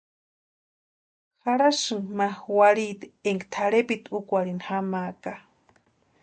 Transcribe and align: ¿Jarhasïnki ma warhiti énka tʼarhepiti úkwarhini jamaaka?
¿Jarhasïnki 1.43 2.13
ma 2.17 2.27
warhiti 2.57 3.07
énka 3.29 3.45
tʼarhepiti 3.53 4.11
úkwarhini 4.17 4.63
jamaaka? 4.67 5.31